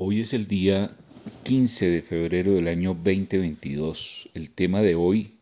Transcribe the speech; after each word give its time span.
Hoy 0.00 0.20
es 0.20 0.32
el 0.32 0.46
día 0.46 0.96
15 1.42 1.88
de 1.88 2.02
febrero 2.02 2.52
del 2.52 2.68
año 2.68 2.94
2022. 2.94 4.30
El 4.32 4.50
tema 4.50 4.80
de 4.80 4.94
hoy, 4.94 5.32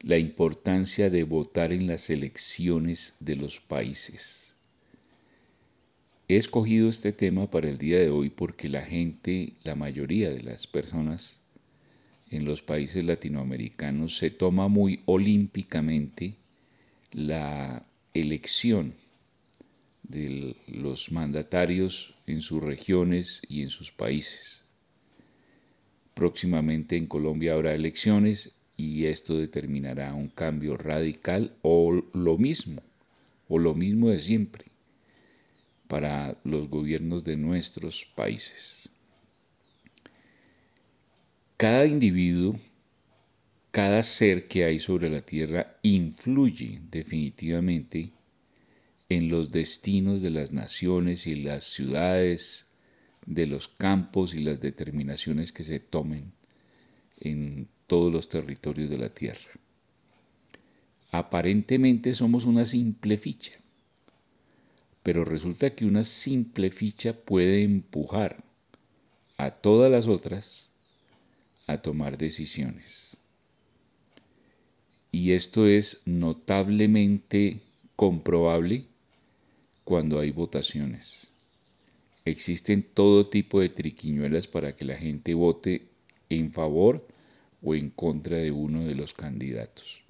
la 0.00 0.18
importancia 0.18 1.08
de 1.08 1.22
votar 1.22 1.72
en 1.72 1.86
las 1.86 2.10
elecciones 2.10 3.14
de 3.20 3.36
los 3.36 3.60
países. 3.60 4.56
He 6.26 6.34
escogido 6.34 6.88
este 6.88 7.12
tema 7.12 7.48
para 7.48 7.68
el 7.68 7.78
día 7.78 8.00
de 8.00 8.10
hoy 8.10 8.28
porque 8.28 8.68
la 8.68 8.82
gente, 8.82 9.52
la 9.62 9.76
mayoría 9.76 10.30
de 10.30 10.42
las 10.42 10.66
personas 10.66 11.38
en 12.28 12.44
los 12.44 12.60
países 12.60 13.04
latinoamericanos 13.04 14.16
se 14.16 14.30
toma 14.30 14.66
muy 14.66 14.98
olímpicamente 15.04 16.34
la 17.12 17.86
elección 18.14 18.94
de 20.12 20.54
los 20.68 21.10
mandatarios 21.10 22.14
en 22.26 22.42
sus 22.42 22.62
regiones 22.62 23.42
y 23.48 23.62
en 23.62 23.70
sus 23.70 23.90
países. 23.90 24.64
Próximamente 26.14 26.96
en 26.96 27.06
Colombia 27.06 27.54
habrá 27.54 27.74
elecciones 27.74 28.52
y 28.76 29.06
esto 29.06 29.36
determinará 29.36 30.14
un 30.14 30.28
cambio 30.28 30.76
radical 30.76 31.56
o 31.62 32.04
lo 32.12 32.38
mismo, 32.38 32.82
o 33.48 33.58
lo 33.58 33.74
mismo 33.74 34.10
de 34.10 34.20
siempre, 34.20 34.66
para 35.88 36.36
los 36.44 36.68
gobiernos 36.68 37.24
de 37.24 37.36
nuestros 37.36 38.04
países. 38.14 38.90
Cada 41.56 41.86
individuo, 41.86 42.58
cada 43.70 44.02
ser 44.02 44.48
que 44.48 44.64
hay 44.64 44.78
sobre 44.78 45.08
la 45.08 45.22
tierra 45.22 45.78
influye 45.82 46.80
definitivamente 46.90 48.12
en 49.16 49.28
los 49.28 49.52
destinos 49.52 50.22
de 50.22 50.30
las 50.30 50.52
naciones 50.52 51.26
y 51.26 51.36
las 51.36 51.64
ciudades, 51.64 52.66
de 53.26 53.46
los 53.46 53.68
campos 53.68 54.34
y 54.34 54.40
las 54.40 54.60
determinaciones 54.60 55.52
que 55.52 55.64
se 55.64 55.80
tomen 55.80 56.32
en 57.20 57.68
todos 57.86 58.12
los 58.12 58.28
territorios 58.28 58.90
de 58.90 58.98
la 58.98 59.10
tierra. 59.10 59.50
Aparentemente 61.10 62.14
somos 62.14 62.46
una 62.46 62.64
simple 62.64 63.18
ficha, 63.18 63.52
pero 65.02 65.24
resulta 65.24 65.70
que 65.70 65.84
una 65.84 66.04
simple 66.04 66.70
ficha 66.70 67.12
puede 67.12 67.62
empujar 67.62 68.42
a 69.36 69.50
todas 69.50 69.90
las 69.90 70.08
otras 70.08 70.70
a 71.66 71.78
tomar 71.78 72.16
decisiones. 72.16 73.16
Y 75.10 75.32
esto 75.32 75.66
es 75.66 76.02
notablemente 76.06 77.60
comprobable 77.94 78.86
cuando 79.84 80.20
hay 80.20 80.30
votaciones. 80.30 81.32
Existen 82.24 82.82
todo 82.82 83.28
tipo 83.28 83.60
de 83.60 83.68
triquiñuelas 83.68 84.46
para 84.46 84.76
que 84.76 84.84
la 84.84 84.96
gente 84.96 85.34
vote 85.34 85.88
en 86.28 86.52
favor 86.52 87.06
o 87.62 87.74
en 87.74 87.90
contra 87.90 88.36
de 88.36 88.52
uno 88.52 88.84
de 88.84 88.94
los 88.94 89.12
candidatos. 89.12 90.02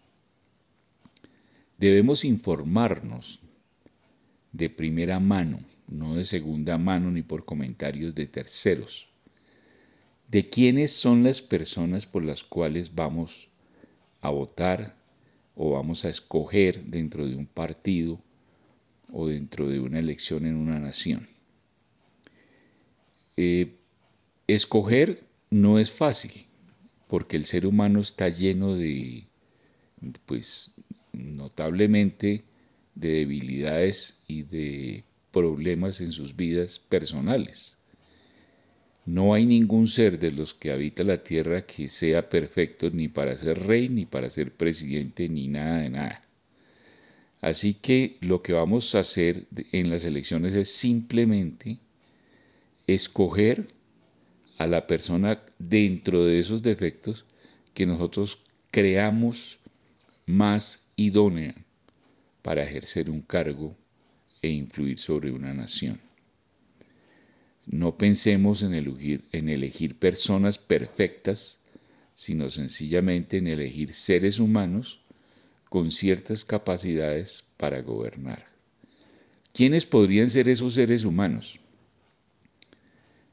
Debemos 1.78 2.25
informarnos 2.25 3.41
de 4.53 4.69
primera 4.69 5.20
mano, 5.20 5.61
no 5.89 6.17
de 6.17 6.25
segunda 6.25 6.78
mano 6.78 7.11
ni 7.11 7.23
por 7.23 7.45
comentarios 7.45 8.15
de 8.15 8.27
terceros, 8.27 9.09
de 10.28 10.48
quiénes 10.48 10.93
son 10.93 11.25
las 11.25 11.43
personas 11.43 12.06
por 12.06 12.25
las 12.25 12.45
cuales 12.45 12.95
vamos 12.95 13.48
a 14.20 14.31
votar 14.31 14.97
o 15.55 15.73
vamos 15.73 16.05
a 16.05 16.11
escoger 16.11 16.84
dentro 16.84 17.27
de 17.27 17.37
un 17.37 17.47
partido 17.47 18.20
o 19.13 19.29
dentro 19.29 19.69
de 19.69 19.79
una 19.79 19.99
elección 19.99 20.47
en 20.47 20.57
una 20.57 20.81
nación. 20.81 21.29
Eh, 23.37 23.77
escoger 24.47 25.25
no 25.51 25.79
es 25.79 25.91
fácil, 25.91 26.47
porque 27.09 27.37
el 27.37 27.45
ser 27.45 27.67
humano 27.67 28.01
está 28.01 28.29
lleno 28.29 28.75
de, 28.75 29.25
pues, 30.27 30.75
notablemente 31.12 32.45
de 32.95 33.11
debilidades 33.11 34.19
y 34.27 34.43
de 34.43 35.05
problemas 35.31 36.01
en 36.01 36.12
sus 36.12 36.37
vidas 36.37 36.78
personales. 36.78 37.77
No 39.05 39.34
hay 39.34 39.47
ningún 39.47 39.89
ser 39.89 40.19
de 40.19 40.31
los 40.31 40.55
que 40.55 40.71
habita 40.71 41.03
la 41.03 41.19
tierra 41.19 41.67
que 41.67 41.89
sea 41.89 42.28
perfecto 42.28 42.91
ni 42.91 43.09
para 43.09 43.37
ser 43.37 43.67
rey, 43.67 43.89
ni 43.89 44.06
para 44.06 44.31
ser 44.31 44.53
presidente, 44.53 45.28
ni 45.28 45.49
nada 45.49 45.78
de 45.78 45.91
nada. 45.91 46.21
Así 47.42 47.75
que 47.75 48.19
lo 48.20 48.41
que 48.41 48.53
vamos 48.53 48.94
a 48.94 49.00
hacer 49.00 49.48
en 49.72 49.91
las 49.91 50.04
elecciones 50.04 50.54
es 50.54 50.70
simplemente 50.70 51.80
escoger 52.86 53.66
a 54.58 54.69
la 54.69 54.86
persona 54.86 55.42
dentro 55.58 56.25
de 56.25 56.38
esos 56.38 56.62
defectos 56.62 57.26
que 57.75 57.84
nosotros 57.84 58.38
creamos 58.70 59.58
más 60.25 60.86
idónea 60.94 61.54
para 62.42 62.62
ejercer 62.62 63.10
un 63.10 63.22
cargo 63.22 63.76
e 64.41 64.50
influir 64.50 65.00
sobre 65.00 65.32
una 65.32 65.53
nación. 65.53 66.00
No 67.66 67.98
pensemos 67.98 68.62
en 68.62 68.72
elegir, 68.72 69.24
en 69.32 69.48
elegir 69.48 69.98
personas 69.98 70.59
perfectas, 70.59 71.60
sino 72.14 72.50
sencillamente 72.50 73.38
en 73.38 73.48
elegir 73.48 73.94
seres 73.94 74.38
humanos 74.38 75.02
con 75.72 75.91
ciertas 75.91 76.44
capacidades 76.44 77.47
para 77.56 77.81
gobernar. 77.81 78.47
¿Quiénes 79.55 79.87
podrían 79.87 80.28
ser 80.28 80.50
esos 80.50 80.75
seres 80.75 81.06
humanos? 81.06 81.60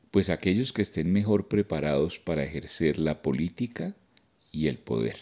Pues 0.09 0.29
aquellos 0.29 0.71
que 0.71 0.81
estén 0.81 1.11
mejor 1.11 1.49
preparados 1.49 2.17
para 2.17 2.45
ejercer 2.45 2.97
la 2.97 3.21
política 3.21 3.93
y 4.53 4.67
el 4.67 4.77
poder. 4.77 5.17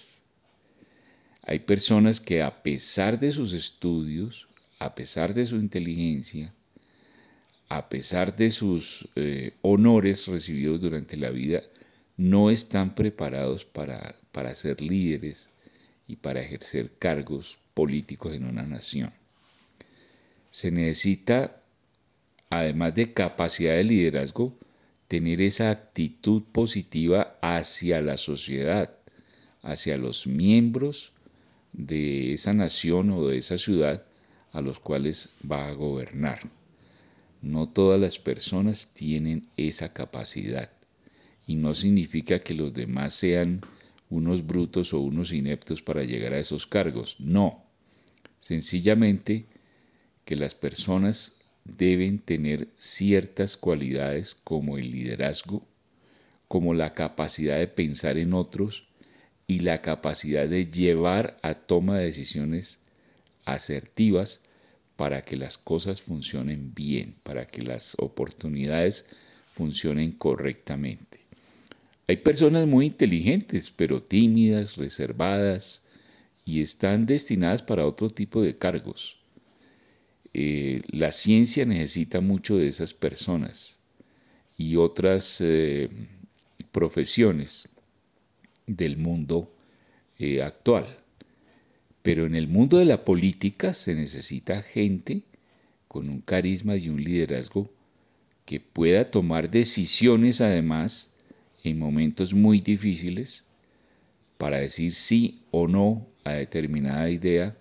Hay 1.42 1.58
personas 1.58 2.20
que 2.20 2.44
a 2.44 2.62
pesar 2.62 3.20
de 3.20 3.32
sus 3.32 3.54
estudios, 3.54 4.48
a 4.78 4.94
pesar 4.94 5.34
de 5.34 5.48
su 5.48 5.56
inteligencia, 5.56 6.54
a 7.68 7.90
pesar 7.90 8.36
de 8.36 8.52
sus 8.52 9.10
eh, 9.16 9.56
honores 9.64 10.28
recibidos 10.28 10.82
durante 10.82 11.18
la 11.18 11.32
vida, 11.32 11.64
no 12.16 12.52
están 12.52 12.94
preparados 12.94 13.66
para, 13.66 14.16
para 14.32 14.54
ser 14.54 14.82
líderes 14.82 15.50
y 16.08 16.18
para 16.18 16.42
ejercer 16.42 16.92
cargos 16.98 17.58
políticos 17.74 18.34
en 18.34 18.46
una 18.46 18.64
nación. 18.64 19.12
Se 20.52 20.72
necesita, 20.72 21.62
además 22.50 22.96
de 22.96 23.14
capacidad 23.14 23.76
de 23.76 23.84
liderazgo, 23.84 24.58
tener 25.08 25.42
esa 25.42 25.70
actitud 25.70 26.44
positiva 26.52 27.38
hacia 27.42 28.02
la 28.02 28.18
sociedad, 28.18 28.96
hacia 29.62 29.98
los 29.98 30.28
miembros 30.28 31.12
de 31.74 32.34
esa 32.34 32.54
nación 32.54 33.12
o 33.12 33.28
de 33.28 33.38
esa 33.38 33.58
ciudad 33.58 34.04
a 34.52 34.62
los 34.62 34.80
cuales 34.80 35.30
va 35.50 35.68
a 35.68 35.74
gobernar. 35.74 36.40
No 37.42 37.70
todas 37.70 38.00
las 38.00 38.18
personas 38.18 38.94
tienen 38.94 39.48
esa 39.58 39.94
capacidad 39.94 40.72
y 41.46 41.56
no 41.56 41.74
significa 41.76 42.40
que 42.40 42.54
los 42.54 42.74
demás 42.74 43.14
sean 43.14 43.62
unos 44.10 44.46
brutos 44.46 44.94
o 44.94 45.00
unos 45.00 45.32
ineptos 45.32 45.82
para 45.82 46.04
llegar 46.04 46.34
a 46.34 46.40
esos 46.40 46.68
cargos. 46.68 47.20
No, 47.20 47.64
sencillamente 48.40 49.46
que 50.26 50.36
las 50.36 50.56
personas 50.56 51.36
deben 51.64 52.20
tener 52.20 52.70
ciertas 52.78 53.58
cualidades 53.58 54.36
como 54.36 54.78
el 54.78 54.92
liderazgo, 54.92 55.68
como 56.48 56.74
la 56.74 56.94
capacidad 56.94 57.58
de 57.58 57.68
pensar 57.68 58.18
en 58.18 58.34
otros 58.34 58.88
y 59.48 59.60
la 59.60 59.82
capacidad 59.82 60.48
de 60.48 60.68
llevar 60.68 61.38
a 61.42 61.56
toma 61.56 61.98
de 61.98 62.06
decisiones 62.06 62.80
asertivas 63.46 64.42
para 64.96 65.22
que 65.22 65.38
las 65.38 65.58
cosas 65.58 66.02
funcionen 66.02 66.74
bien, 66.74 67.16
para 67.24 67.46
que 67.46 67.62
las 67.62 67.96
oportunidades 68.00 69.06
funcionen 69.46 70.12
correctamente. 70.12 71.27
Hay 72.10 72.18
personas 72.18 72.68
muy 72.68 72.86
inteligentes, 72.86 73.70
pero 73.70 74.02
tímidas, 74.02 74.78
reservadas, 74.78 75.84
y 76.46 76.62
están 76.62 77.06
destinadas 77.06 77.62
para 77.62 77.86
otro 77.86 78.10
tipo 78.10 78.42
de 78.42 78.58
cargos. 78.58 79.20
Eh, 80.34 80.82
la 80.88 81.12
ciencia 81.12 81.66
necesita 81.66 82.22
mucho 82.22 82.58
de 82.58 82.70
esas 82.70 82.94
personas 82.94 83.82
y 84.58 84.78
otras 84.78 85.42
eh, 85.42 85.90
profesiones 86.72 87.70
del 88.66 88.96
mundo 88.96 89.54
eh, 90.18 90.42
actual. 90.42 91.00
Pero 92.04 92.26
en 92.26 92.36
el 92.36 92.48
mundo 92.48 92.78
de 92.78 92.86
la 92.86 93.04
política 93.04 93.74
se 93.74 93.94
necesita 93.96 94.62
gente 94.62 95.24
con 95.90 96.08
un 96.08 96.22
carisma 96.22 96.78
y 96.78 96.88
un 96.88 97.04
liderazgo 97.04 97.70
que 98.46 98.62
pueda 98.62 99.12
tomar 99.12 99.52
decisiones 99.52 100.40
además 100.40 101.12
en 101.64 101.80
momentos 101.80 102.34
muy 102.34 102.62
difíciles 102.62 103.48
para 104.38 104.58
decir 104.58 104.94
sí 104.94 105.44
o 105.52 105.68
no 105.68 106.08
a 106.24 106.34
determinada 106.34 107.10
idea 107.10 107.58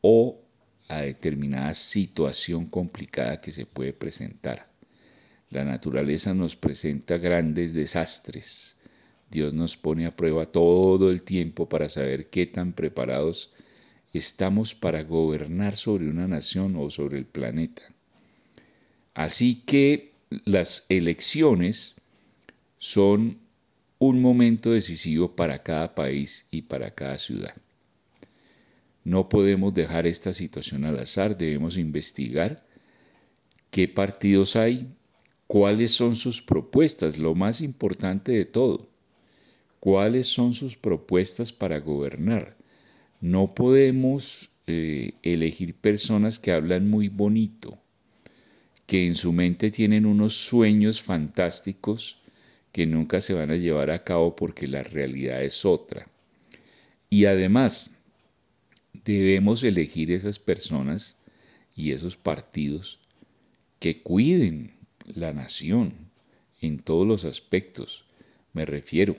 o 0.00 0.40
a 0.88 1.00
determinada 1.00 1.72
situación 1.74 2.66
complicada 2.66 3.40
que 3.40 3.52
se 3.52 3.66
puede 3.66 3.92
presentar. 3.92 4.70
La 5.50 5.64
naturaleza 5.64 6.34
nos 6.34 6.56
presenta 6.56 7.16
grandes 7.16 7.74
desastres. 7.74 8.76
Dios 9.30 9.54
nos 9.54 9.76
pone 9.76 10.06
a 10.06 10.10
prueba 10.10 10.46
todo 10.46 11.10
el 11.10 11.22
tiempo 11.22 11.68
para 11.68 11.88
saber 11.88 12.28
qué 12.28 12.46
tan 12.46 12.72
preparados 12.72 13.52
estamos 14.12 14.74
para 14.74 15.02
gobernar 15.02 15.76
sobre 15.76 16.08
una 16.08 16.28
nación 16.28 16.76
o 16.76 16.90
sobre 16.90 17.18
el 17.18 17.26
planeta. 17.26 17.82
Así 19.14 19.62
que 19.66 20.12
las 20.44 20.86
elecciones 20.88 22.00
son 22.84 23.38
un 23.98 24.20
momento 24.20 24.72
decisivo 24.72 25.34
para 25.34 25.62
cada 25.62 25.94
país 25.94 26.48
y 26.50 26.60
para 26.60 26.90
cada 26.90 27.16
ciudad. 27.16 27.54
No 29.04 29.30
podemos 29.30 29.72
dejar 29.72 30.06
esta 30.06 30.34
situación 30.34 30.84
al 30.84 30.98
azar, 30.98 31.38
debemos 31.38 31.78
investigar 31.78 32.62
qué 33.70 33.88
partidos 33.88 34.54
hay, 34.54 34.86
cuáles 35.46 35.92
son 35.92 36.14
sus 36.14 36.42
propuestas, 36.42 37.16
lo 37.16 37.34
más 37.34 37.62
importante 37.62 38.32
de 38.32 38.44
todo, 38.44 38.90
cuáles 39.80 40.26
son 40.26 40.52
sus 40.52 40.76
propuestas 40.76 41.54
para 41.54 41.80
gobernar. 41.80 42.54
No 43.22 43.54
podemos 43.54 44.50
eh, 44.66 45.12
elegir 45.22 45.74
personas 45.74 46.38
que 46.38 46.52
hablan 46.52 46.90
muy 46.90 47.08
bonito, 47.08 47.78
que 48.84 49.06
en 49.06 49.14
su 49.14 49.32
mente 49.32 49.70
tienen 49.70 50.04
unos 50.04 50.34
sueños 50.34 51.00
fantásticos 51.00 52.23
que 52.74 52.88
nunca 52.88 53.20
se 53.20 53.34
van 53.34 53.52
a 53.52 53.56
llevar 53.56 53.92
a 53.92 54.02
cabo 54.02 54.34
porque 54.34 54.66
la 54.66 54.82
realidad 54.82 55.44
es 55.44 55.64
otra. 55.64 56.08
Y 57.08 57.26
además, 57.26 57.92
debemos 59.04 59.62
elegir 59.62 60.10
esas 60.10 60.40
personas 60.40 61.18
y 61.76 61.92
esos 61.92 62.16
partidos 62.16 62.98
que 63.78 64.02
cuiden 64.02 64.74
la 65.06 65.32
nación 65.32 65.94
en 66.60 66.80
todos 66.80 67.06
los 67.06 67.24
aspectos. 67.24 68.06
Me 68.52 68.64
refiero, 68.64 69.18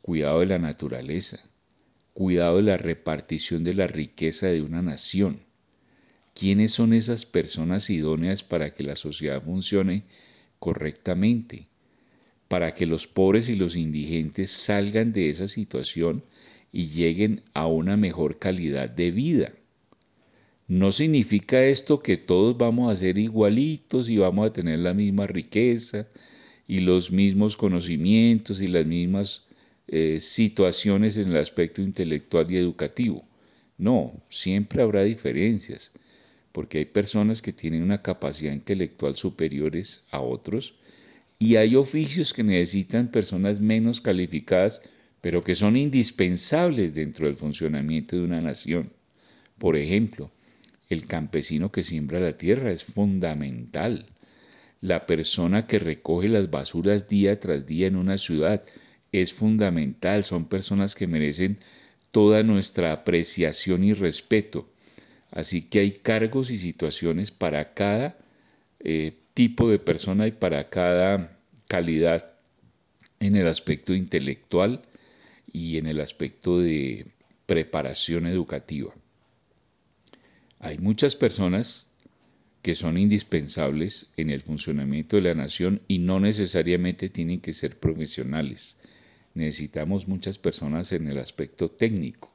cuidado 0.00 0.40
de 0.40 0.46
la 0.46 0.58
naturaleza, 0.58 1.38
cuidado 2.14 2.56
de 2.56 2.64
la 2.64 2.78
repartición 2.78 3.62
de 3.62 3.74
la 3.74 3.86
riqueza 3.86 4.48
de 4.48 4.60
una 4.60 4.82
nación. 4.82 5.42
¿Quiénes 6.34 6.72
son 6.72 6.94
esas 6.94 7.26
personas 7.26 7.90
idóneas 7.90 8.42
para 8.42 8.74
que 8.74 8.82
la 8.82 8.96
sociedad 8.96 9.40
funcione 9.40 10.02
correctamente? 10.58 11.68
Para 12.52 12.74
que 12.74 12.84
los 12.84 13.06
pobres 13.06 13.48
y 13.48 13.54
los 13.54 13.76
indigentes 13.76 14.50
salgan 14.50 15.14
de 15.14 15.30
esa 15.30 15.48
situación 15.48 16.22
y 16.70 16.88
lleguen 16.88 17.40
a 17.54 17.66
una 17.66 17.96
mejor 17.96 18.38
calidad 18.38 18.90
de 18.90 19.10
vida. 19.10 19.54
No 20.68 20.92
significa 20.92 21.64
esto 21.64 22.02
que 22.02 22.18
todos 22.18 22.58
vamos 22.58 22.92
a 22.92 22.96
ser 22.96 23.16
igualitos 23.16 24.10
y 24.10 24.18
vamos 24.18 24.46
a 24.46 24.52
tener 24.52 24.80
la 24.80 24.92
misma 24.92 25.26
riqueza 25.26 26.08
y 26.68 26.80
los 26.80 27.10
mismos 27.10 27.56
conocimientos 27.56 28.60
y 28.60 28.66
las 28.66 28.84
mismas 28.84 29.46
eh, 29.88 30.18
situaciones 30.20 31.16
en 31.16 31.30
el 31.30 31.38
aspecto 31.38 31.80
intelectual 31.80 32.50
y 32.50 32.58
educativo. 32.58 33.24
No, 33.78 34.12
siempre 34.28 34.82
habrá 34.82 35.04
diferencias, 35.04 35.92
porque 36.52 36.76
hay 36.76 36.84
personas 36.84 37.40
que 37.40 37.54
tienen 37.54 37.82
una 37.82 38.02
capacidad 38.02 38.52
intelectual 38.52 39.16
superiores 39.16 40.04
a 40.10 40.20
otros 40.20 40.81
y 41.42 41.56
hay 41.56 41.74
oficios 41.74 42.32
que 42.32 42.44
necesitan 42.44 43.08
personas 43.08 43.58
menos 43.58 44.00
calificadas 44.00 44.82
pero 45.20 45.42
que 45.42 45.56
son 45.56 45.76
indispensables 45.76 46.94
dentro 46.94 47.26
del 47.26 47.36
funcionamiento 47.36 48.16
de 48.16 48.22
una 48.22 48.40
nación. 48.40 48.92
Por 49.56 49.76
ejemplo, 49.76 50.30
el 50.88 51.06
campesino 51.06 51.72
que 51.72 51.82
siembra 51.82 52.20
la 52.20 52.36
tierra 52.36 52.70
es 52.70 52.84
fundamental. 52.84 54.06
La 54.80 55.06
persona 55.06 55.66
que 55.66 55.78
recoge 55.78 56.28
las 56.28 56.50
basuras 56.50 57.08
día 57.08 57.38
tras 57.38 57.66
día 57.66 57.86
en 57.86 57.96
una 57.96 58.18
ciudad 58.18 58.62
es 59.12 59.32
fundamental. 59.32 60.24
Son 60.24 60.46
personas 60.48 60.96
que 60.96 61.06
merecen 61.06 61.58
toda 62.10 62.42
nuestra 62.42 62.92
apreciación 62.92 63.84
y 63.84 63.94
respeto. 63.94 64.68
Así 65.30 65.62
que 65.62 65.80
hay 65.80 65.90
cargos 65.92 66.50
y 66.50 66.58
situaciones 66.58 67.30
para 67.30 67.74
cada 67.74 68.18
eh, 68.80 69.18
tipo 69.34 69.68
de 69.70 69.78
persona 69.78 70.26
y 70.26 70.32
para 70.32 70.68
cada 70.68 71.31
calidad 71.72 72.34
en 73.18 73.34
el 73.34 73.48
aspecto 73.48 73.94
intelectual, 73.94 74.82
y 75.52 75.78
en 75.78 75.86
el 75.86 76.00
aspecto 76.00 76.58
de 76.58 77.06
preparación 77.46 78.26
educativa. 78.26 78.94
Hay 80.58 80.78
muchas 80.78 81.14
personas 81.16 81.86
que 82.62 82.74
son 82.74 82.96
indispensables 82.96 84.08
en 84.16 84.30
el 84.30 84.40
funcionamiento 84.40 85.16
de 85.16 85.22
la 85.22 85.34
nación 85.34 85.82
y 85.88 85.98
no 85.98 86.20
necesariamente 86.20 87.08
tienen 87.08 87.40
que 87.40 87.52
ser 87.52 87.78
profesionales. 87.78 88.76
Necesitamos 89.34 90.08
muchas 90.08 90.38
personas 90.38 90.92
en 90.92 91.08
el 91.08 91.18
aspecto 91.18 91.70
técnico, 91.70 92.32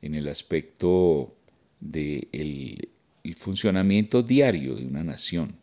en 0.00 0.14
el 0.14 0.28
aspecto 0.28 1.36
del 1.80 2.88
el 3.24 3.34
funcionamiento 3.36 4.22
diario 4.22 4.74
de 4.74 4.86
una 4.86 5.04
nación, 5.04 5.56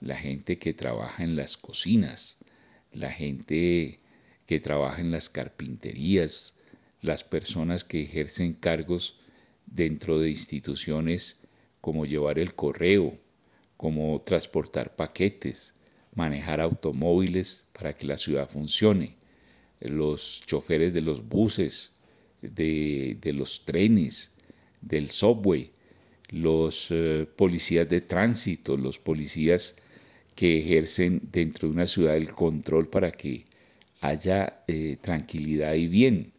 la 0.00 0.16
gente 0.16 0.58
que 0.58 0.72
trabaja 0.72 1.22
en 1.22 1.36
las 1.36 1.56
cocinas, 1.56 2.38
la 2.92 3.10
gente 3.10 3.98
que 4.46 4.60
trabaja 4.60 5.00
en 5.00 5.10
las 5.10 5.28
carpinterías, 5.28 6.60
las 7.02 7.22
personas 7.22 7.84
que 7.84 8.02
ejercen 8.02 8.54
cargos 8.54 9.20
dentro 9.66 10.18
de 10.18 10.30
instituciones 10.30 11.40
como 11.80 12.04
llevar 12.04 12.38
el 12.38 12.54
correo, 12.54 13.18
como 13.76 14.20
transportar 14.22 14.96
paquetes, 14.96 15.74
manejar 16.14 16.60
automóviles 16.60 17.64
para 17.72 17.94
que 17.94 18.06
la 18.06 18.18
ciudad 18.18 18.48
funcione, 18.48 19.16
los 19.80 20.42
choferes 20.46 20.92
de 20.92 21.00
los 21.00 21.28
buses, 21.28 21.96
de, 22.42 23.18
los 23.34 23.64
trenes, 23.64 24.32
del 24.80 25.10
subway, 25.10 25.72
los 26.28 26.88
eh, 26.90 27.26
policías 27.36 27.88
de 27.88 28.00
tránsito, 28.00 28.76
los 28.76 28.98
policías 28.98 29.76
que 30.40 30.58
ejercen 30.58 31.20
dentro 31.30 31.68
de 31.68 31.74
una 31.74 31.86
ciudad 31.86 32.16
el 32.16 32.32
control 32.32 32.88
para 32.88 33.12
que 33.12 33.44
haya 34.00 34.62
eh, 34.68 34.96
tranquilidad 34.98 35.74
y 35.74 35.86
bien. 35.86 36.32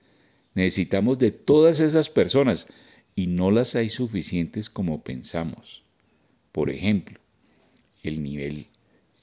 Necesitamos 0.56 1.20
de 1.20 1.30
todas 1.30 1.80
esas 1.80 2.10
personas 2.10 2.66
y 3.14 3.28
no 3.28 3.52
las 3.52 3.76
hay 3.76 3.90
suficientes 3.90 4.72
como 4.72 5.04
pensamos. 5.04 5.84
Por 6.52 6.72
ejemplo, 6.72 7.20
el 8.02 8.24
nivel, 8.24 8.70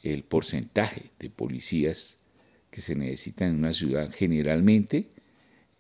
el 0.05 0.23
porcentaje 0.23 1.11
de 1.19 1.29
policías 1.29 2.19
que 2.71 2.81
se 2.81 2.95
necesitan 2.95 3.49
en 3.49 3.57
una 3.57 3.73
ciudad 3.73 4.13
generalmente 4.13 5.09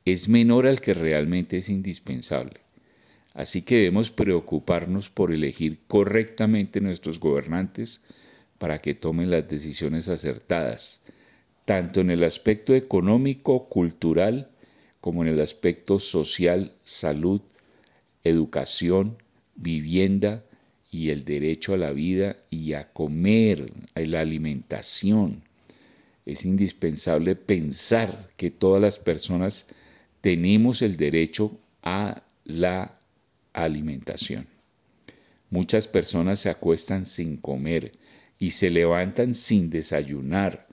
es 0.06 0.28
menor 0.28 0.66
al 0.66 0.80
que 0.80 0.94
realmente 0.94 1.58
es 1.58 1.68
indispensable. 1.68 2.62
Así 3.32 3.62
que 3.62 3.76
debemos 3.76 4.11
preocuparnos 4.11 5.08
por 5.08 5.32
elegir 5.32 5.78
correctamente 5.87 6.80
nuestros 6.80 7.20
gobernantes 7.20 8.02
para 8.58 8.80
que 8.80 8.94
tomen 8.94 9.30
las 9.30 9.48
decisiones 9.48 10.08
acertadas 10.08 11.02
tanto 11.68 12.00
en 12.00 12.10
el 12.10 12.24
aspecto 12.24 12.74
económico, 12.74 13.68
cultural, 13.68 14.50
como 15.02 15.22
en 15.22 15.28
el 15.28 15.38
aspecto 15.38 16.00
social, 16.00 16.72
salud, 16.82 17.42
educación, 18.24 19.18
vivienda 19.54 20.44
y 20.90 21.10
el 21.10 21.26
derecho 21.26 21.74
a 21.74 21.76
la 21.76 21.92
vida 21.92 22.38
y 22.48 22.72
a 22.72 22.90
comer, 22.92 23.70
a 23.94 24.00
la 24.00 24.20
alimentación. 24.20 25.42
Es 26.24 26.46
indispensable 26.46 27.36
pensar 27.36 28.30
que 28.38 28.50
todas 28.50 28.80
las 28.80 28.98
personas 28.98 29.66
tenemos 30.22 30.80
el 30.80 30.96
derecho 30.96 31.58
a 31.82 32.22
la 32.44 32.98
alimentación. 33.52 34.46
Muchas 35.50 35.86
personas 35.86 36.40
se 36.40 36.48
acuestan 36.48 37.04
sin 37.04 37.36
comer 37.36 37.92
y 38.38 38.52
se 38.52 38.71
levantan 38.71 39.35
sin 39.35 39.71
desayunar 39.71 40.68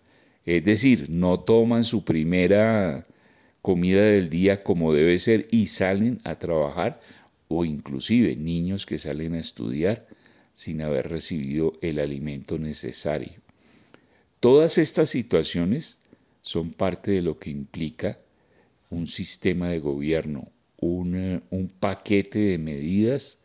es 0.45 0.63
decir, 0.63 1.09
no 1.09 1.39
toman 1.39 1.83
su 1.83 2.05
primera 2.05 3.03
comida 3.61 4.03
del 4.03 4.29
día 4.29 4.61
como 4.61 4.93
debe 4.93 5.17
ser 5.17 5.47
y 5.49 5.67
salen 5.67 6.19
a 6.23 6.37
trabajar 6.37 7.01
o 7.47 7.65
inclusive 7.65 8.35
niños 8.35 8.85
que 8.85 8.99
salen 8.99 9.33
a 9.33 9.39
estudiar 9.39 10.07
sin 10.53 10.81
haber 10.81 11.09
recibido 11.09 11.73
el 11.81 11.99
alimento 11.99 12.59
necesario. 12.59 13.41
Todas 14.39 14.77
estas 14.77 15.09
situaciones 15.09 15.97
son 16.43 16.71
parte 16.71 17.11
de 17.11 17.23
lo 17.23 17.39
que 17.39 17.49
implica 17.49 18.19
un 18.91 19.07
sistema 19.07 19.69
de 19.69 19.79
gobierno, 19.79 20.47
un, 20.79 21.15
eh, 21.15 21.41
un 21.49 21.69
paquete 21.69 22.37
de 22.37 22.57
medidas 22.59 23.39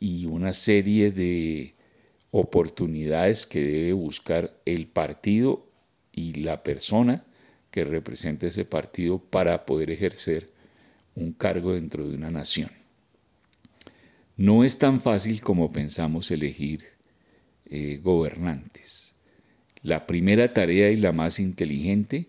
y 0.00 0.26
una 0.26 0.52
serie 0.52 1.12
de 1.12 1.73
oportunidades 2.36 3.46
que 3.46 3.62
debe 3.64 3.92
buscar 3.92 4.60
el 4.64 4.88
partido 4.88 5.70
y 6.10 6.32
la 6.42 6.64
persona 6.64 7.24
que 7.70 7.84
representa 7.84 8.48
ese 8.48 8.64
partido 8.64 9.20
para 9.20 9.64
poder 9.64 9.92
ejercer 9.92 10.50
un 11.14 11.32
cargo 11.32 11.74
dentro 11.74 12.08
de 12.08 12.16
una 12.16 12.32
nación. 12.32 12.72
No 14.36 14.64
es 14.64 14.78
tan 14.78 15.00
fácil 15.00 15.42
como 15.42 15.70
pensamos 15.70 16.32
elegir 16.32 16.82
eh, 17.66 18.00
gobernantes. 18.02 19.14
La 19.82 20.04
primera 20.04 20.52
tarea 20.52 20.90
y 20.90 20.96
la 20.96 21.12
más 21.12 21.38
inteligente, 21.38 22.26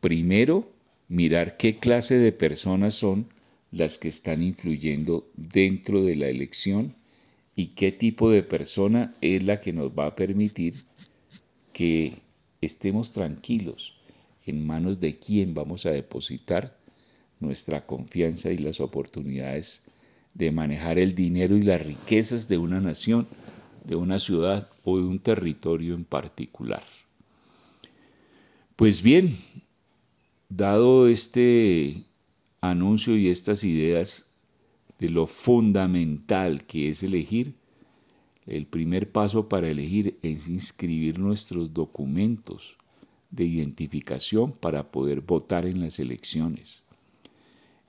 primero 0.00 0.70
mirar 1.08 1.56
qué 1.56 1.78
clase 1.78 2.18
de 2.18 2.32
personas 2.32 2.92
son 2.92 3.30
las 3.70 3.96
que 3.96 4.08
están 4.08 4.42
influyendo 4.42 5.26
dentro 5.36 6.04
de 6.04 6.16
la 6.16 6.26
elección 6.28 6.98
y 7.58 7.74
qué 7.74 7.90
tipo 7.90 8.30
de 8.30 8.44
persona 8.44 9.12
es 9.20 9.42
la 9.42 9.58
que 9.58 9.72
nos 9.72 9.90
va 9.90 10.06
a 10.06 10.14
permitir 10.14 10.84
que 11.72 12.22
estemos 12.60 13.10
tranquilos 13.10 13.98
en 14.46 14.64
manos 14.64 15.00
de 15.00 15.18
quién 15.18 15.54
vamos 15.54 15.84
a 15.84 15.90
depositar 15.90 16.78
nuestra 17.40 17.84
confianza 17.84 18.52
y 18.52 18.58
las 18.58 18.78
oportunidades 18.78 19.82
de 20.34 20.52
manejar 20.52 21.00
el 21.00 21.16
dinero 21.16 21.56
y 21.56 21.64
las 21.64 21.84
riquezas 21.84 22.46
de 22.46 22.58
una 22.58 22.80
nación, 22.80 23.26
de 23.84 23.96
una 23.96 24.20
ciudad 24.20 24.68
o 24.84 24.98
de 24.98 25.02
un 25.02 25.18
territorio 25.18 25.96
en 25.96 26.04
particular. 26.04 26.84
Pues 28.76 29.02
bien, 29.02 29.36
dado 30.48 31.08
este 31.08 32.04
anuncio 32.60 33.16
y 33.16 33.26
estas 33.26 33.64
ideas 33.64 34.27
de 34.98 35.10
lo 35.10 35.26
fundamental 35.26 36.64
que 36.66 36.88
es 36.88 37.02
elegir, 37.02 37.54
el 38.46 38.66
primer 38.66 39.12
paso 39.12 39.48
para 39.48 39.68
elegir 39.68 40.18
es 40.22 40.48
inscribir 40.48 41.18
nuestros 41.18 41.74
documentos 41.74 42.76
de 43.30 43.44
identificación 43.44 44.52
para 44.52 44.90
poder 44.90 45.20
votar 45.20 45.66
en 45.66 45.80
las 45.82 45.98
elecciones. 45.98 46.82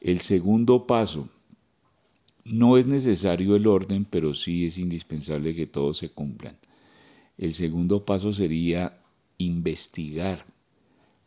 El 0.01 0.19
segundo 0.19 0.85
paso, 0.85 1.29
no 2.45 2.77
es 2.77 2.87
necesario 2.87 3.55
el 3.55 3.67
orden, 3.67 4.05
pero 4.05 4.33
sí 4.33 4.65
es 4.65 4.77
indispensable 4.77 5.55
que 5.55 5.67
todos 5.67 5.97
se 5.97 6.09
cumplan. 6.09 6.57
El 7.37 7.53
segundo 7.53 8.05
paso 8.05 8.33
sería 8.33 8.99
investigar 9.37 10.45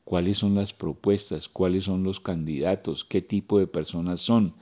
cuáles 0.04 0.38
son 0.38 0.54
las 0.54 0.72
propuestas, 0.72 1.48
cuáles 1.48 1.84
son 1.84 2.02
los 2.02 2.20
candidatos, 2.20 3.04
qué 3.04 3.22
tipo 3.22 3.58
de 3.58 3.66
personas 3.66 4.20
son, 4.20 4.54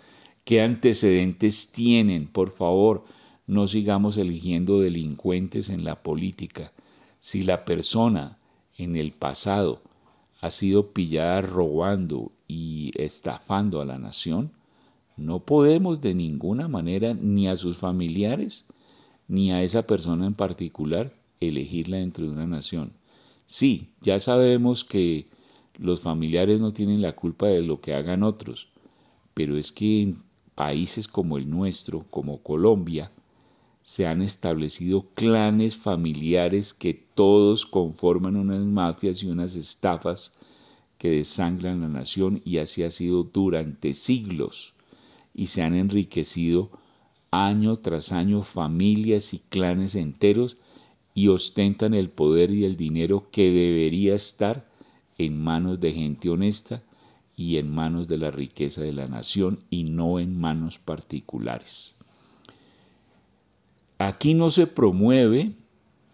qué 0.44 0.62
antecedentes 0.62 1.72
tienen. 1.72 2.26
Por 2.28 2.50
favor, 2.50 3.04
no 3.46 3.66
sigamos 3.66 4.16
eligiendo 4.16 4.80
delincuentes 4.80 5.70
en 5.70 5.84
la 5.84 6.02
política. 6.02 6.72
Si 7.18 7.42
la 7.42 7.64
persona 7.64 8.38
en 8.76 8.96
el 8.96 9.12
pasado 9.12 9.82
ha 10.40 10.50
sido 10.50 10.92
pillada 10.92 11.40
robando 11.42 12.32
y 12.48 12.92
estafando 12.94 13.80
a 13.80 13.84
la 13.84 13.98
nación, 13.98 14.52
no 15.16 15.40
podemos 15.40 16.00
de 16.00 16.14
ninguna 16.14 16.66
manera 16.68 17.14
ni 17.14 17.46
a 17.48 17.56
sus 17.56 17.76
familiares 17.76 18.64
ni 19.28 19.52
a 19.52 19.62
esa 19.62 19.86
persona 19.86 20.26
en 20.26 20.34
particular 20.34 21.14
elegirla 21.40 21.98
dentro 21.98 22.24
de 22.24 22.32
una 22.32 22.46
nación. 22.46 22.92
Sí, 23.46 23.90
ya 24.00 24.18
sabemos 24.18 24.84
que 24.84 25.28
los 25.76 26.00
familiares 26.00 26.58
no 26.58 26.72
tienen 26.72 27.02
la 27.02 27.14
culpa 27.14 27.46
de 27.46 27.62
lo 27.62 27.80
que 27.80 27.94
hagan 27.94 28.22
otros, 28.22 28.68
pero 29.34 29.56
es 29.56 29.72
que 29.72 30.14
países 30.60 31.08
como 31.08 31.38
el 31.38 31.48
nuestro, 31.48 32.04
como 32.10 32.42
Colombia, 32.42 33.10
se 33.80 34.06
han 34.06 34.20
establecido 34.20 35.06
clanes 35.14 35.78
familiares 35.78 36.74
que 36.74 36.92
todos 36.92 37.64
conforman 37.64 38.36
unas 38.36 38.60
mafias 38.66 39.22
y 39.22 39.28
unas 39.28 39.56
estafas 39.56 40.34
que 40.98 41.08
desangran 41.08 41.80
la 41.80 41.88
nación 41.88 42.42
y 42.44 42.58
así 42.58 42.82
ha 42.82 42.90
sido 42.90 43.22
durante 43.22 43.94
siglos 43.94 44.74
y 45.32 45.46
se 45.46 45.62
han 45.62 45.74
enriquecido 45.74 46.70
año 47.30 47.76
tras 47.76 48.12
año 48.12 48.42
familias 48.42 49.32
y 49.32 49.38
clanes 49.38 49.94
enteros 49.94 50.58
y 51.14 51.28
ostentan 51.28 51.94
el 51.94 52.10
poder 52.10 52.50
y 52.50 52.66
el 52.66 52.76
dinero 52.76 53.28
que 53.32 53.50
debería 53.50 54.14
estar 54.14 54.68
en 55.16 55.42
manos 55.42 55.80
de 55.80 55.94
gente 55.94 56.28
honesta 56.28 56.82
y 57.40 57.56
en 57.56 57.70
manos 57.70 58.06
de 58.06 58.18
la 58.18 58.30
riqueza 58.30 58.82
de 58.82 58.92
la 58.92 59.08
nación 59.08 59.60
y 59.70 59.84
no 59.84 60.20
en 60.20 60.38
manos 60.38 60.76
particulares. 60.76 61.96
Aquí 63.96 64.34
no 64.34 64.50
se 64.50 64.66
promueve 64.66 65.52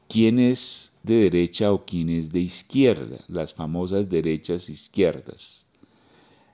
quién 0.09 0.39
es 0.39 0.93
de 1.03 1.17
derecha 1.17 1.73
o 1.73 1.85
quién 1.85 2.11
es 2.11 2.31
de 2.31 2.39
izquierda, 2.39 3.25
las 3.27 3.55
famosas 3.55 4.09
derechas 4.09 4.71
izquierdas. 4.71 5.67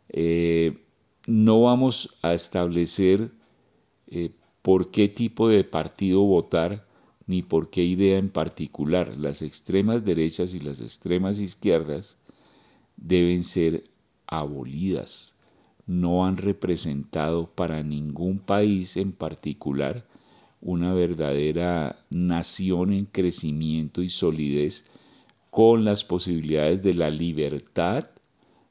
Eh, 0.09 0.79
no 1.27 1.61
vamos 1.61 2.17
a 2.23 2.33
establecer 2.33 3.31
eh, 4.07 4.31
por 4.63 4.91
qué 4.91 5.07
tipo 5.07 5.51
de 5.51 5.65
partido 5.65 6.23
votar 6.23 6.89
ni 7.27 7.43
por 7.43 7.69
qué 7.69 7.85
idea 7.85 8.17
en 8.17 8.31
particular. 8.31 9.19
Las 9.19 9.43
extremas 9.43 10.03
derechas 10.03 10.55
y 10.55 10.61
las 10.61 10.81
extremas 10.81 11.41
izquierdas 11.41 12.17
deben 12.97 13.45
ser 13.45 13.92
abolidas. 14.33 15.37
No 15.87 16.25
han 16.25 16.37
representado 16.37 17.51
para 17.51 17.83
ningún 17.83 18.39
país 18.39 18.97
en 18.97 19.13
particular 19.13 20.07
una 20.61 20.95
verdadera 20.95 22.05
nación 22.09 22.93
en 22.93 23.05
crecimiento 23.05 24.01
y 24.01 24.09
solidez 24.09 24.89
con 25.51 25.85
las 25.85 26.05
posibilidades 26.05 26.83
de 26.83 26.95
la 26.95 27.11
libertad, 27.11 28.09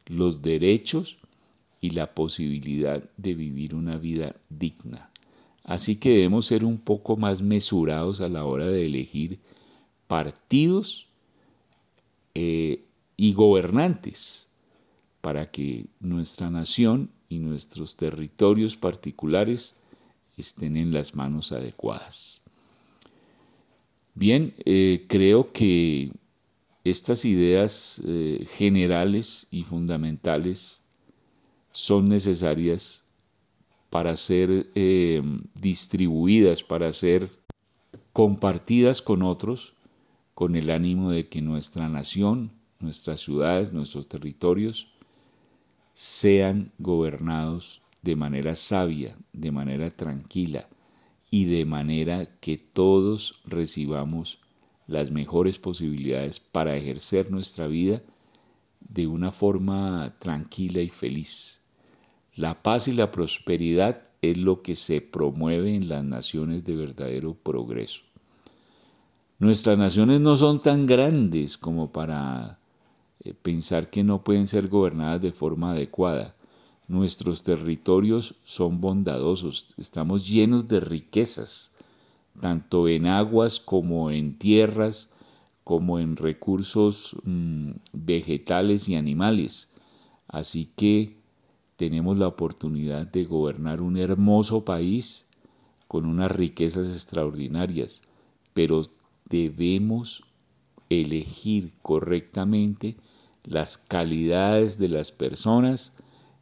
los 0.07 0.41
derechos 0.41 1.17
y 1.79 1.91
la 1.91 2.15
posibilidad 2.15 3.07
de 3.17 3.35
vivir 3.35 3.75
una 3.75 3.97
vida 3.97 4.35
digna. 4.49 5.11
Así 5.63 5.97
que 5.97 6.09
debemos 6.09 6.47
ser 6.47 6.65
un 6.65 6.79
poco 6.79 7.17
más 7.17 7.41
mesurados 7.41 8.21
a 8.21 8.29
la 8.29 8.45
hora 8.45 8.67
de 8.67 8.85
elegir 8.85 9.39
partidos 10.07 11.09
eh, 12.33 12.85
y 13.15 13.33
gobernantes 13.33 14.50
para 15.21 15.45
que 15.45 15.85
nuestra 15.99 16.49
nación 16.49 17.11
y 17.29 17.39
nuestros 17.39 17.95
territorios 17.95 18.75
particulares 18.75 19.75
estén 20.37 20.75
en 20.75 20.91
las 20.91 21.15
manos 21.15 21.51
adecuadas. 21.51 22.41
Bien, 24.13 24.53
eh, 24.65 25.05
creo 25.07 25.53
que 25.53 26.11
estas 26.83 27.23
ideas 27.23 28.01
eh, 28.05 28.45
generales 28.57 29.47
y 29.51 29.63
fundamentales 29.63 30.81
son 31.71 32.09
necesarias 32.09 33.05
para 33.89 34.15
ser 34.15 34.69
eh, 34.75 35.21
distribuidas, 35.53 36.63
para 36.63 36.91
ser 36.91 37.29
compartidas 38.11 39.01
con 39.01 39.21
otros, 39.21 39.73
con 40.33 40.55
el 40.55 40.69
ánimo 40.69 41.11
de 41.11 41.27
que 41.27 41.41
nuestra 41.41 41.87
nación, 41.87 42.51
nuestras 42.79 43.21
ciudades, 43.21 43.71
nuestros 43.71 44.07
territorios 44.09 44.90
sean 45.93 46.71
gobernados 46.79 47.81
de 48.01 48.15
manera 48.15 48.55
sabia, 48.55 49.17
de 49.33 49.51
manera 49.51 49.89
tranquila 49.91 50.67
y 51.29 51.45
de 51.45 51.65
manera 51.65 52.25
que 52.39 52.57
todos 52.57 53.41
recibamos 53.45 54.39
las 54.87 55.11
mejores 55.11 55.59
posibilidades 55.59 56.39
para 56.39 56.75
ejercer 56.75 57.31
nuestra 57.31 57.67
vida 57.67 58.01
de 58.79 59.07
una 59.07 59.31
forma 59.31 60.15
tranquila 60.19 60.81
y 60.81 60.89
feliz. 60.89 61.61
La 62.35 62.61
paz 62.63 62.87
y 62.87 62.93
la 62.93 63.11
prosperidad 63.11 64.03
es 64.21 64.37
lo 64.37 64.61
que 64.61 64.75
se 64.75 65.01
promueve 65.01 65.75
en 65.75 65.89
las 65.89 66.03
naciones 66.03 66.63
de 66.65 66.75
verdadero 66.75 67.33
progreso. 67.33 68.01
Nuestras 69.39 69.77
naciones 69.77 70.21
no 70.21 70.35
son 70.35 70.61
tan 70.61 70.85
grandes 70.85 71.57
como 71.57 71.91
para 71.91 72.60
pensar 73.41 73.89
que 73.89 74.03
no 74.03 74.23
pueden 74.23 74.47
ser 74.47 74.67
gobernadas 74.67 75.21
de 75.21 75.31
forma 75.31 75.71
adecuada. 75.71 76.35
Nuestros 76.87 77.43
territorios 77.43 78.35
son 78.43 78.81
bondadosos, 78.81 79.73
estamos 79.77 80.27
llenos 80.27 80.67
de 80.67 80.79
riquezas, 80.79 81.71
tanto 82.39 82.87
en 82.87 83.05
aguas 83.05 83.59
como 83.59 84.11
en 84.11 84.37
tierras, 84.37 85.09
como 85.63 85.99
en 85.99 86.17
recursos 86.17 87.15
mm, 87.23 87.69
vegetales 87.93 88.89
y 88.89 88.95
animales. 88.95 89.69
Así 90.27 90.71
que 90.75 91.17
tenemos 91.77 92.17
la 92.17 92.27
oportunidad 92.27 93.07
de 93.07 93.25
gobernar 93.25 93.81
un 93.81 93.97
hermoso 93.97 94.65
país 94.65 95.27
con 95.87 96.05
unas 96.05 96.31
riquezas 96.31 96.87
extraordinarias, 96.87 98.01
pero 98.53 98.81
debemos 99.29 100.23
elegir 100.89 101.73
correctamente 101.81 102.97
las 103.43 103.77
calidades 103.77 104.77
de 104.77 104.89
las 104.89 105.11
personas 105.11 105.93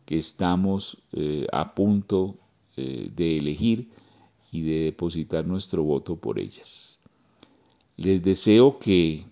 que 0.06 0.18
estamos 0.18 0.98
eh, 1.14 1.48
a 1.52 1.76
punto 1.76 2.36
eh, 2.78 3.12
de 3.16 3.38
elegir 3.38 3.90
y 4.52 4.62
de 4.62 4.86
depositar 4.86 5.46
nuestro 5.46 5.84
voto 5.84 6.16
por 6.16 6.40
ellas. 6.40 7.00
Les 7.98 8.24
deseo 8.24 8.80
que 8.80 9.26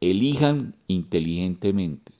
elijan 0.00 0.74
inteligentemente. 0.86 2.12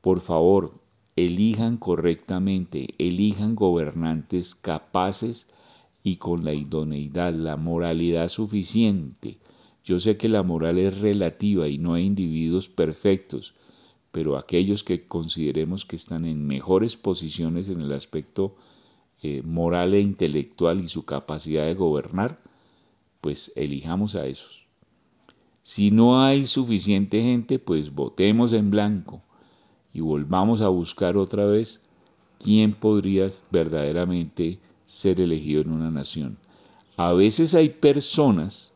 Por 0.00 0.20
favor, 0.20 0.80
elijan 1.16 1.76
correctamente, 1.76 2.94
elijan 2.98 3.54
gobernantes 3.54 4.54
capaces 4.54 5.46
y 6.02 6.16
con 6.16 6.44
la 6.44 6.54
idoneidad, 6.54 7.34
la 7.34 7.56
moralidad 7.56 8.28
suficiente 8.28 9.38
Yo 9.84 10.00
sé 10.00 10.16
que 10.16 10.28
la 10.28 10.42
moral 10.42 10.78
es 10.78 11.00
relativa 11.00 11.68
y 11.68 11.78
no 11.78 11.94
hay 11.94 12.04
individuos 12.04 12.68
perfectos, 12.68 13.54
pero 14.12 14.36
aquellos 14.36 14.82
que 14.84 15.06
consideremos 15.06 15.84
que 15.84 15.96
están 15.96 16.24
en 16.24 16.46
mejores 16.46 16.96
posiciones 16.96 17.68
en 17.68 17.80
el 17.80 17.92
aspecto 17.92 18.56
eh, 19.22 19.42
moral 19.42 19.94
e 19.94 20.00
intelectual 20.00 20.80
y 20.80 20.88
su 20.88 21.04
capacidad 21.04 21.66
de 21.66 21.74
gobernar, 21.74 22.40
pues 23.20 23.52
elijamos 23.54 24.14
a 24.14 24.26
esos. 24.26 24.66
Si 25.62 25.90
no 25.90 26.22
hay 26.22 26.46
suficiente 26.46 27.22
gente, 27.22 27.58
pues 27.58 27.94
votemos 27.94 28.52
en 28.52 28.70
blanco 28.70 29.22
y 29.92 30.00
volvamos 30.00 30.62
a 30.62 30.68
buscar 30.68 31.16
otra 31.16 31.44
vez 31.44 31.82
quién 32.38 32.72
podría 32.72 33.28
verdaderamente 33.50 34.58
ser 34.86 35.20
elegido 35.20 35.60
en 35.60 35.70
una 35.70 35.90
nación. 35.90 36.38
A 36.96 37.12
veces 37.12 37.54
hay 37.54 37.68
personas 37.68 38.74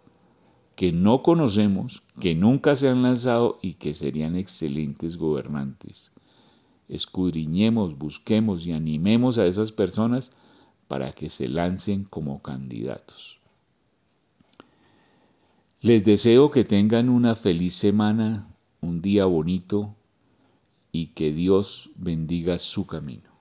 que 0.76 0.93
no 0.93 1.23
conocemos, 1.23 2.02
que 2.21 2.35
nunca 2.35 2.76
se 2.76 2.88
han 2.88 3.02
lanzado 3.02 3.59
y 3.62 3.75
que 3.75 3.95
serían 3.95 4.37
excelentes 4.37 5.16
gobernantes. 5.16 6.12
Escudriñemos, 6.88 7.97
busquemos 7.97 8.66
y 8.66 8.73
animemos 8.73 9.38
a 9.38 9.47
esas 9.47 9.73
personas 9.73 10.33
para 10.88 11.12
que 11.12 11.31
se 11.31 11.49
lancen 11.49 12.04
como 12.04 12.43
candidatos. 12.43 13.40
Les 15.81 16.04
deseo 16.04 16.50
que 16.50 16.64
tengan 16.64 17.09
una 17.09 17.37
feliz 17.37 17.75
semana, 17.75 18.49
un 18.81 19.02
día 19.02 19.26
bonito 19.26 19.95
y 20.93 21.09
que 21.09 21.33
Dios 21.33 21.90
bendiga 21.97 22.59
su 22.59 22.87
camino. 22.87 23.33